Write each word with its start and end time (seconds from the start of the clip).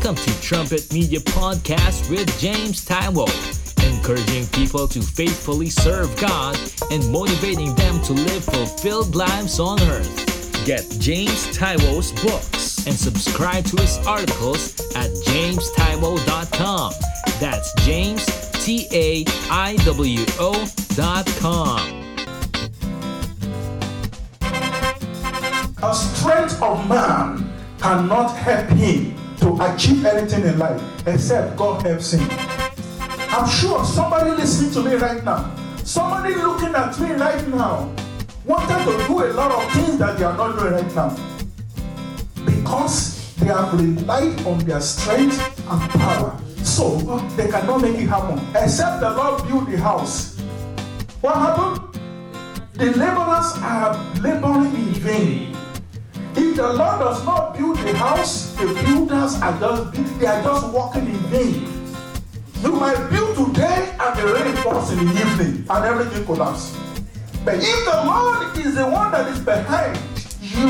Welcome 0.00 0.24
to 0.26 0.40
Trumpet 0.40 0.92
Media 0.92 1.18
Podcast 1.18 2.08
with 2.08 2.38
James 2.38 2.84
Taiwo, 2.84 3.26
encouraging 3.84 4.46
people 4.52 4.86
to 4.86 5.02
faithfully 5.02 5.70
serve 5.70 6.16
God 6.20 6.56
and 6.92 7.10
motivating 7.10 7.74
them 7.74 8.00
to 8.02 8.12
live 8.12 8.44
fulfilled 8.44 9.16
lives 9.16 9.58
on 9.58 9.82
earth. 9.82 10.64
Get 10.64 10.88
James 11.00 11.48
Taiwo's 11.48 12.12
books 12.22 12.86
and 12.86 12.94
subscribe 12.94 13.64
to 13.64 13.82
his 13.82 13.98
articles 14.06 14.78
at 14.94 15.10
jamestaiwo.com. 15.26 16.92
That's 17.40 17.74
James 17.84 18.24
T 18.64 18.86
A 18.92 19.24
I 19.50 19.74
W 19.84 20.24
O.com. 20.38 21.80
A 25.82 25.92
strength 25.92 26.62
of 26.62 26.88
man 26.88 27.52
cannot 27.80 28.36
help 28.36 28.68
him 28.68 29.27
to 29.40 29.56
achieve 29.62 30.04
anything 30.04 30.44
in 30.44 30.58
life 30.58 30.80
except 31.06 31.56
God 31.56 31.82
helps 31.82 32.12
him. 32.12 32.28
I'm 33.30 33.48
sure 33.48 33.84
somebody 33.84 34.30
listening 34.30 34.72
to 34.72 34.82
me 34.88 34.96
right 34.96 35.24
now, 35.24 35.54
somebody 35.84 36.34
looking 36.34 36.74
at 36.74 36.98
me 36.98 37.12
right 37.12 37.46
now, 37.48 37.94
wanted 38.44 38.84
to 38.84 39.06
do 39.06 39.24
a 39.24 39.30
lot 39.32 39.52
of 39.52 39.72
things 39.72 39.98
that 39.98 40.18
they 40.18 40.24
are 40.24 40.36
not 40.36 40.58
doing 40.58 40.72
right 40.72 40.94
now 40.94 41.16
because 42.44 43.34
they 43.36 43.46
have 43.46 43.72
relied 43.74 44.40
on 44.46 44.58
their 44.60 44.80
strength 44.80 45.38
and 45.70 45.90
power. 45.90 46.40
So 46.64 46.98
they 47.36 47.48
cannot 47.48 47.82
make 47.82 47.96
it 47.96 48.06
happen 48.06 48.38
except 48.54 49.00
the 49.00 49.10
Lord 49.10 49.46
build 49.46 49.70
the 49.70 49.78
house. 49.78 50.38
What 51.20 51.36
happened? 51.36 52.00
The 52.74 52.86
laborers 52.96 53.52
are 53.62 53.94
laboring 54.20 54.74
in 54.74 54.92
vain. 54.94 55.56
If 56.36 56.56
the 56.56 56.72
Lord 56.72 57.00
does 57.00 57.24
house, 57.98 58.54
the 58.54 58.66
builders 58.84 59.34
are 59.42 59.58
just 59.58 60.20
they 60.20 60.26
are 60.26 60.42
just 60.42 60.72
walking 60.72 61.06
in 61.06 61.18
vain. 61.32 61.66
You 62.62 62.72
might 62.72 63.08
build 63.10 63.36
today 63.36 63.94
and 63.98 64.18
the 64.18 64.34
rain 64.34 64.56
falls 64.62 64.92
in 64.92 65.04
the 65.04 65.12
evening 65.12 65.66
and 65.68 65.84
everything 65.84 66.24
collapses. 66.24 66.76
But 67.44 67.56
if 67.56 67.84
the 67.84 68.02
Lord 68.06 68.56
is 68.58 68.74
the 68.76 68.86
one 68.86 69.10
that 69.12 69.26
is 69.28 69.40
behind 69.40 69.98
you, 70.40 70.68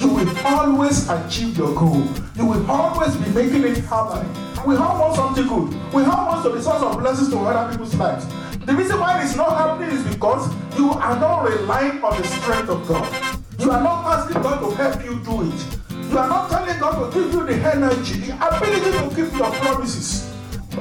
you 0.00 0.14
will 0.14 0.46
always 0.46 1.08
achieve 1.08 1.58
your 1.58 1.74
goal. 1.74 2.04
You 2.36 2.46
will 2.46 2.70
always 2.70 3.16
be 3.16 3.30
making 3.30 3.64
it 3.64 3.78
happen. 3.78 4.26
We 4.66 4.76
all 4.76 5.00
want 5.00 5.16
something 5.16 5.46
good. 5.46 5.70
We 5.92 6.04
all 6.04 6.26
want 6.26 6.44
to 6.44 6.54
be 6.54 6.60
source 6.60 6.82
of 6.82 6.98
blessings 6.98 7.30
to 7.30 7.38
other 7.38 7.70
people's 7.72 7.94
lives. 7.96 8.26
The 8.66 8.74
reason 8.74 9.00
why 9.00 9.22
it's 9.22 9.34
not 9.34 9.56
happening 9.56 9.96
is 9.96 10.04
because 10.14 10.52
you 10.76 10.90
are 10.90 11.18
not 11.18 11.48
relying 11.48 12.02
on 12.02 12.20
the 12.20 12.28
strength 12.28 12.68
of 12.68 12.86
God. 12.86 13.34
You 13.58 13.70
are 13.72 13.82
not 13.82 14.04
asking 14.06 14.42
God 14.42 14.60
to 14.60 14.76
help 14.76 15.04
you 15.04 15.18
do 15.24 15.50
it. 15.50 15.77
Are 16.18 16.28
not 16.28 16.50
telling 16.50 16.80
God 16.80 17.12
to 17.12 17.20
give 17.20 17.32
you 17.32 17.46
the 17.46 17.54
energy, 17.54 18.18
the 18.26 18.34
ability 18.34 18.90
to 18.90 19.08
keep 19.14 19.38
your 19.38 19.52
promises. 19.52 20.28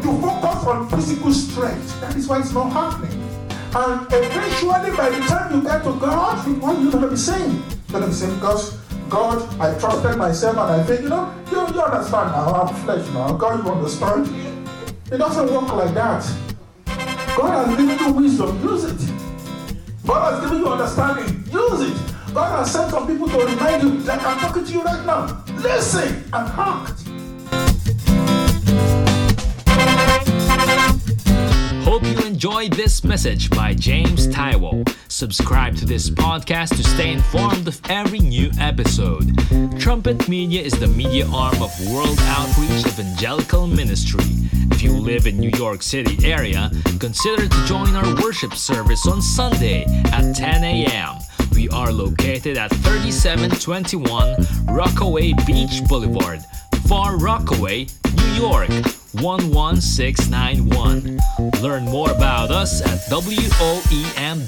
You 0.01 0.19
focus 0.19 0.65
on 0.65 0.89
physical 0.89 1.31
strength. 1.31 2.01
That 2.01 2.15
is 2.15 2.27
why 2.27 2.39
it's 2.39 2.51
not 2.53 2.71
happening. 2.71 3.21
And 3.75 4.01
eventually, 4.09 4.97
by 4.97 5.09
the 5.09 5.19
time 5.27 5.53
you 5.53 5.61
get 5.61 5.83
to 5.83 5.93
God, 5.99 6.47
what 6.59 6.75
are 6.75 6.81
you 6.81 6.89
going 6.89 7.03
to 7.03 7.09
be 7.11 7.15
saying? 7.15 7.51
You're 7.51 7.99
going 7.99 8.03
to 8.05 8.09
be 8.09 8.15
saying, 8.15 8.33
because 8.33 8.77
God, 9.09 9.61
I 9.61 9.77
trusted 9.77 10.17
myself 10.17 10.57
and 10.57 10.81
I 10.81 10.83
think, 10.83 11.01
you 11.01 11.09
know, 11.09 11.31
you, 11.51 11.59
you 11.59 11.81
understand 11.83 12.31
now, 12.31 12.53
I'm 12.53 12.75
flesh 12.83 13.07
now. 13.13 13.33
God, 13.33 13.63
you 13.63 13.71
understand? 13.71 14.27
It 15.11 15.17
doesn't 15.17 15.53
work 15.53 15.71
like 15.71 15.93
that. 15.93 16.25
God 17.37 17.67
has 17.67 17.77
given 17.77 17.99
you 17.99 18.11
wisdom, 18.13 18.59
use 18.63 18.85
it. 18.85 19.13
God 20.03 20.33
has 20.33 20.41
given 20.43 20.65
you 20.65 20.67
understanding. 20.67 21.36
God 22.37 22.59
has 22.59 22.71
sent 22.71 22.91
some 22.91 23.07
people 23.07 23.27
to 23.27 23.45
remind 23.47 23.81
you, 23.81 23.89
like 24.05 24.23
I'm 24.23 24.37
talking 24.37 24.63
to 24.63 24.71
you 24.71 24.83
right 24.83 25.03
now. 25.07 25.43
Listen 25.55 26.23
and 26.31 26.47
act. 26.55 27.01
Hope 31.83 32.03
you 32.03 32.19
enjoyed 32.27 32.73
this 32.73 33.03
message 33.03 33.49
by 33.49 33.73
James 33.73 34.27
Taiwo. 34.27 34.87
Subscribe 35.07 35.77
to 35.77 35.85
this 35.87 36.11
podcast 36.11 36.77
to 36.77 36.83
stay 36.83 37.11
informed 37.11 37.67
of 37.67 37.81
every 37.89 38.19
new 38.19 38.51
episode. 38.59 39.35
Trumpet 39.79 40.29
Media 40.29 40.61
is 40.61 40.79
the 40.79 40.89
media 40.89 41.27
arm 41.31 41.59
of 41.59 41.71
World 41.89 42.19
Outreach 42.19 42.85
Evangelical 42.85 43.65
Ministry. 43.65 44.29
If 44.69 44.83
you 44.83 44.91
live 44.91 45.25
in 45.25 45.39
New 45.39 45.51
York 45.57 45.81
City 45.81 46.23
area, 46.23 46.69
consider 46.99 47.47
to 47.47 47.65
join 47.65 47.95
our 47.95 48.21
worship 48.21 48.53
service 48.53 49.07
on 49.07 49.23
Sunday 49.23 49.85
at 50.13 50.35
10 50.35 50.63
a.m. 50.63 51.17
We 51.57 51.67
are 51.69 51.91
located 51.91 52.57
at 52.59 52.69
3721 52.69 54.35
Rockaway 54.67 55.33
Beach 55.47 55.81
Boulevard, 55.89 56.41
Far 56.87 57.17
Rockaway, 57.17 57.87
New 58.15 58.33
York 58.33 58.69
11691. 59.15 61.19
Learn 61.59 61.85
more 61.85 62.11
about 62.11 62.51
us 62.51 62.83
at 62.83 62.99
WOEM.org. 63.09 64.45